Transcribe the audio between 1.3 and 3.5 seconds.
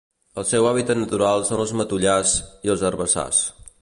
són els matollars i els herbassars.